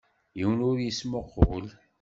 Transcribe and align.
Yiwen 0.37 0.65
ur 0.69 0.77
yesmuqul. 0.81 1.65